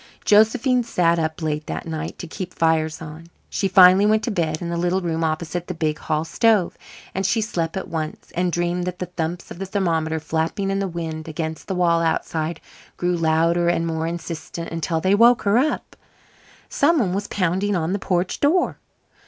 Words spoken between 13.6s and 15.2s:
and more insistent until they